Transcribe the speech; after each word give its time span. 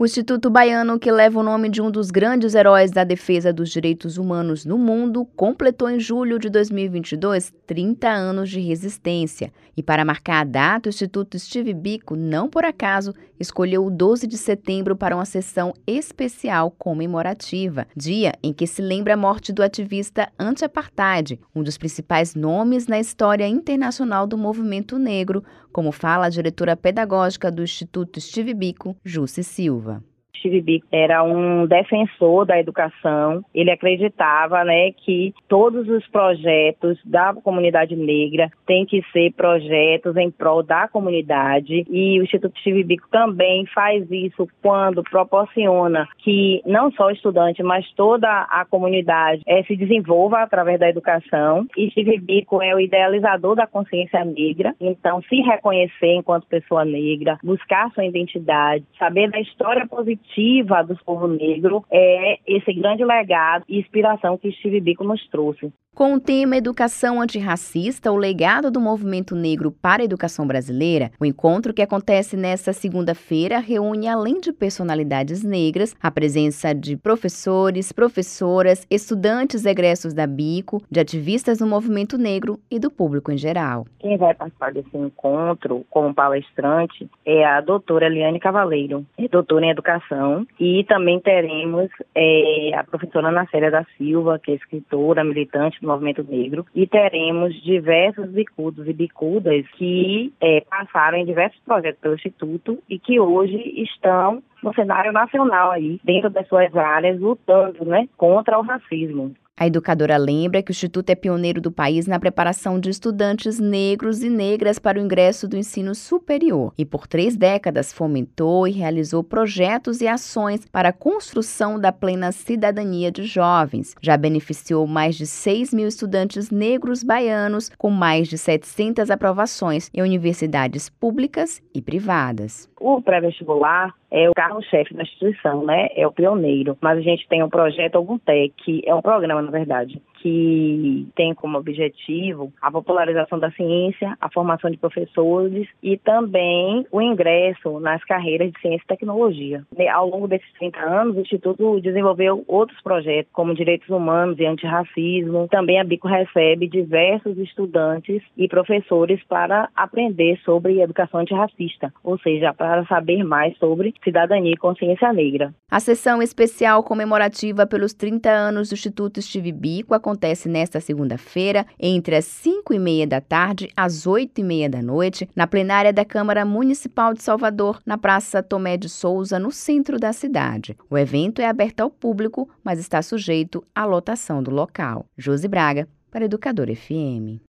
O 0.00 0.06
Instituto 0.06 0.48
Baiano, 0.48 0.98
que 0.98 1.12
leva 1.12 1.38
o 1.38 1.42
nome 1.42 1.68
de 1.68 1.82
um 1.82 1.90
dos 1.90 2.10
grandes 2.10 2.54
heróis 2.54 2.90
da 2.90 3.04
defesa 3.04 3.52
dos 3.52 3.68
direitos 3.68 4.16
humanos 4.16 4.64
no 4.64 4.78
mundo, 4.78 5.26
completou 5.36 5.90
em 5.90 6.00
julho 6.00 6.38
de 6.38 6.48
2022 6.48 7.52
30 7.66 8.08
anos 8.08 8.48
de 8.48 8.60
resistência. 8.60 9.52
E 9.76 9.82
para 9.82 10.02
marcar 10.02 10.40
a 10.40 10.44
data, 10.44 10.88
o 10.88 10.90
Instituto 10.90 11.38
Steve 11.38 11.74
Biko, 11.74 12.16
não 12.16 12.48
por 12.48 12.64
acaso, 12.64 13.14
escolheu 13.38 13.84
o 13.84 13.90
12 13.90 14.26
de 14.26 14.38
setembro 14.38 14.96
para 14.96 15.14
uma 15.14 15.26
sessão 15.26 15.74
especial 15.86 16.70
comemorativa, 16.70 17.86
dia 17.94 18.32
em 18.42 18.54
que 18.54 18.66
se 18.66 18.80
lembra 18.80 19.12
a 19.12 19.18
morte 19.18 19.52
do 19.52 19.62
ativista 19.62 20.32
anti-apartheid, 20.38 21.38
um 21.54 21.62
dos 21.62 21.76
principais 21.76 22.34
nomes 22.34 22.86
na 22.86 22.98
história 22.98 23.46
internacional 23.46 24.26
do 24.26 24.38
movimento 24.38 24.98
negro, 24.98 25.44
como 25.72 25.92
fala 25.92 26.26
a 26.26 26.30
diretora 26.30 26.76
pedagógica 26.76 27.50
do 27.50 27.62
Instituto 27.62 28.20
Steve 28.20 28.54
Biko, 28.54 28.96
Jussi 29.04 29.42
Silva. 29.42 30.02
Steve 30.40 30.60
Biko 30.60 30.86
era 30.90 31.22
um 31.22 31.66
defensor 31.66 32.44
da 32.44 32.58
educação. 32.58 33.44
Ele 33.54 33.70
acreditava, 33.70 34.64
né, 34.64 34.92
que 34.92 35.32
todos 35.48 35.88
os 35.88 36.06
projetos 36.08 36.98
da 37.04 37.32
comunidade 37.34 37.94
negra 37.94 38.50
têm 38.66 38.84
que 38.84 39.02
ser 39.12 39.32
projetos 39.32 40.16
em 40.16 40.30
prol 40.30 40.62
da 40.62 40.88
comunidade. 40.88 41.84
E 41.88 42.18
o 42.18 42.24
Instituto 42.24 42.58
Steve 42.58 42.82
Biko 42.82 43.08
também 43.10 43.66
faz 43.66 44.10
isso 44.10 44.48
quando 44.62 45.02
proporciona 45.02 46.08
que 46.18 46.62
não 46.66 46.90
só 46.92 47.06
o 47.06 47.10
estudante, 47.10 47.62
mas 47.62 47.90
toda 47.92 48.28
a 48.28 48.64
comunidade 48.64 49.42
é, 49.46 49.62
se 49.64 49.76
desenvolva 49.76 50.42
através 50.42 50.80
da 50.80 50.88
educação. 50.88 51.66
E 51.76 51.90
Steve 51.90 52.18
Biko 52.18 52.62
é 52.62 52.74
o 52.74 52.80
idealizador 52.80 53.54
da 53.54 53.66
consciência 53.66 54.24
negra. 54.24 54.74
Então, 54.80 55.22
se 55.22 55.36
reconhecer 55.36 56.14
enquanto 56.14 56.46
pessoa 56.46 56.84
negra, 56.84 57.38
buscar 57.42 57.90
sua 57.92 58.04
identidade, 58.04 58.84
saber 58.98 59.30
da 59.30 59.40
história 59.40 59.86
positiva 59.86 60.29
coletiva 60.30 60.82
do 60.82 60.96
povo 61.04 61.26
negro 61.26 61.84
é 61.90 62.38
esse 62.46 62.72
grande 62.72 63.04
legado 63.04 63.64
e 63.68 63.78
inspiração 63.78 64.38
que 64.38 64.52
Steve 64.52 64.80
Biko 64.80 65.04
nos 65.04 65.26
trouxe. 65.28 65.72
Com 65.92 66.14
o 66.14 66.20
tema 66.20 66.56
Educação 66.56 67.20
Antirracista, 67.20 68.12
o 68.12 68.16
legado 68.16 68.70
do 68.70 68.80
movimento 68.80 69.34
negro 69.34 69.72
para 69.72 70.02
a 70.02 70.04
educação 70.04 70.46
brasileira, 70.46 71.10
o 71.20 71.26
encontro 71.26 71.74
que 71.74 71.82
acontece 71.82 72.36
nesta 72.36 72.72
segunda-feira 72.72 73.58
reúne, 73.58 74.08
além 74.08 74.40
de 74.40 74.52
personalidades 74.52 75.42
negras, 75.42 75.94
a 76.00 76.10
presença 76.10 76.72
de 76.72 76.96
professores, 76.96 77.92
professoras, 77.92 78.86
estudantes 78.88 79.66
egressos 79.66 80.14
da 80.14 80.26
Bico, 80.28 80.80
de 80.90 81.00
ativistas 81.00 81.58
do 81.58 81.66
movimento 81.66 82.16
negro 82.16 82.58
e 82.70 82.78
do 82.78 82.90
público 82.90 83.32
em 83.32 83.36
geral. 83.36 83.84
Quem 83.98 84.16
vai 84.16 84.32
participar 84.32 84.72
desse 84.72 84.96
encontro 84.96 85.84
como 85.90 86.14
palestrante 86.14 87.10
é 87.26 87.44
a 87.44 87.60
doutora 87.60 88.06
Eliane 88.06 88.38
Cavaleiro, 88.38 89.04
é 89.18 89.26
doutora 89.26 89.66
em 89.66 89.70
educação, 89.70 90.19
e 90.58 90.84
também 90.84 91.20
teremos 91.20 91.88
é, 92.14 92.72
a 92.74 92.84
professora 92.84 93.28
Ana 93.28 93.46
Célia 93.50 93.70
da 93.70 93.84
Silva, 93.96 94.38
que 94.38 94.52
é 94.52 94.54
escritora, 94.54 95.24
militante 95.24 95.80
do 95.80 95.88
movimento 95.88 96.24
negro 96.28 96.66
e 96.74 96.86
teremos 96.86 97.54
diversos 97.62 98.28
bicudos 98.30 98.86
e 98.86 98.92
bicudas 98.92 99.66
que 99.76 100.32
é, 100.40 100.60
passaram 100.62 101.18
em 101.18 101.24
diversos 101.24 101.60
projetos 101.64 102.00
pelo 102.00 102.14
Instituto 102.14 102.78
e 102.88 102.98
que 102.98 103.18
hoje 103.20 103.56
estão 103.82 104.42
no 104.62 104.74
cenário 104.74 105.12
nacional 105.12 105.70
aí, 105.70 106.00
dentro 106.04 106.30
das 106.30 106.46
suas 106.48 106.74
áreas, 106.76 107.18
lutando 107.18 107.84
né, 107.84 108.08
contra 108.16 108.58
o 108.58 108.62
racismo. 108.62 109.34
A 109.60 109.66
educadora 109.66 110.16
lembra 110.16 110.62
que 110.62 110.70
o 110.70 110.72
Instituto 110.72 111.10
é 111.10 111.14
pioneiro 111.14 111.60
do 111.60 111.70
país 111.70 112.06
na 112.06 112.18
preparação 112.18 112.80
de 112.80 112.88
estudantes 112.88 113.60
negros 113.60 114.22
e 114.22 114.30
negras 114.30 114.78
para 114.78 114.98
o 114.98 115.02
ingresso 115.02 115.46
do 115.46 115.54
ensino 115.54 115.94
superior 115.94 116.72
e, 116.78 116.86
por 116.86 117.06
três 117.06 117.36
décadas, 117.36 117.92
fomentou 117.92 118.66
e 118.66 118.70
realizou 118.70 119.22
projetos 119.22 120.00
e 120.00 120.08
ações 120.08 120.64
para 120.64 120.88
a 120.88 120.92
construção 120.94 121.78
da 121.78 121.92
plena 121.92 122.32
cidadania 122.32 123.12
de 123.12 123.24
jovens. 123.24 123.94
Já 124.00 124.16
beneficiou 124.16 124.86
mais 124.86 125.14
de 125.14 125.26
6 125.26 125.74
mil 125.74 125.88
estudantes 125.88 126.50
negros 126.50 127.02
baianos, 127.02 127.70
com 127.76 127.90
mais 127.90 128.28
de 128.28 128.38
700 128.38 129.10
aprovações 129.10 129.90
em 129.92 130.00
universidades 130.00 130.88
públicas 130.88 131.62
e 131.74 131.82
privadas. 131.82 132.66
O 132.80 133.02
pré-vestibular 133.02 133.94
é 134.10 134.28
o 134.28 134.34
carro-chefe 134.34 134.94
da 134.94 135.02
instituição, 135.02 135.64
né? 135.64 135.88
É 135.94 136.06
o 136.06 136.12
pioneiro. 136.12 136.76
Mas 136.80 136.98
a 136.98 137.02
gente 137.02 137.28
tem 137.28 137.42
um 137.42 137.48
projeto 137.48 137.96
Alguntec, 137.96 138.52
que 138.64 138.82
é 138.84 138.94
um 138.94 139.02
programa, 139.02 139.40
na 139.42 139.50
verdade, 139.50 140.00
que 140.20 141.08
tem 141.16 141.34
como 141.34 141.58
objetivo 141.58 142.52
a 142.60 142.70
popularização 142.70 143.38
da 143.38 143.50
ciência, 143.52 144.16
a 144.20 144.30
formação 144.30 144.70
de 144.70 144.76
professores 144.76 145.68
e 145.82 145.96
também 145.96 146.86
o 146.90 147.00
ingresso 147.00 147.80
nas 147.80 148.04
carreiras 148.04 148.52
de 148.52 148.60
ciência 148.60 148.84
e 148.84 148.88
tecnologia. 148.88 149.64
Ao 149.92 150.08
longo 150.08 150.28
desses 150.28 150.50
30 150.58 150.78
anos, 150.78 151.16
o 151.16 151.20
Instituto 151.20 151.80
desenvolveu 151.80 152.44
outros 152.46 152.80
projetos, 152.82 153.32
como 153.32 153.54
direitos 153.54 153.88
humanos 153.88 154.38
e 154.38 154.46
antirracismo. 154.46 155.48
Também 155.48 155.80
a 155.80 155.84
Bico 155.84 156.06
recebe 156.06 156.68
diversos 156.68 157.36
estudantes 157.38 158.22
e 158.36 158.46
professores 158.48 159.20
para 159.28 159.68
aprender 159.74 160.38
sobre 160.44 160.80
educação 160.80 161.20
antirracista, 161.20 161.92
ou 162.04 162.18
seja, 162.18 162.52
para 162.52 162.84
saber 162.86 163.24
mais 163.24 163.56
sobre 163.58 163.94
cidadania 164.04 164.52
e 164.52 164.56
consciência 164.56 165.12
negra. 165.12 165.54
A 165.70 165.80
sessão 165.80 166.20
especial 166.20 166.82
comemorativa 166.82 167.66
pelos 167.66 167.94
30 167.94 168.28
anos 168.28 168.68
do 168.68 168.74
Instituto 168.74 169.22
Steve 169.22 169.52
Bico 169.52 169.94
acontece 170.10 170.48
nesta 170.48 170.80
segunda-feira, 170.80 171.64
entre 171.78 172.16
as 172.16 172.24
5 172.24 172.74
e 172.74 172.78
meia 172.78 173.06
da 173.06 173.20
tarde 173.20 173.70
às 173.76 174.06
8 174.06 174.40
e 174.40 174.44
meia 174.44 174.68
da 174.68 174.82
noite, 174.82 175.28
na 175.36 175.46
plenária 175.46 175.92
da 175.92 176.04
Câmara 176.04 176.44
Municipal 176.44 177.14
de 177.14 177.22
Salvador, 177.22 177.80
na 177.86 177.96
Praça 177.96 178.42
Tomé 178.42 178.76
de 178.76 178.88
Souza, 178.88 179.38
no 179.38 179.52
centro 179.52 179.98
da 179.98 180.12
cidade. 180.12 180.76
O 180.90 180.98
evento 180.98 181.40
é 181.40 181.46
aberto 181.46 181.80
ao 181.80 181.90
público, 181.90 182.48
mas 182.64 182.80
está 182.80 183.00
sujeito 183.00 183.62
à 183.74 183.84
lotação 183.84 184.42
do 184.42 184.50
local. 184.50 185.06
Josi 185.16 185.46
Braga, 185.46 185.88
para 186.10 186.24
Educador 186.24 186.66
FM. 186.74 187.40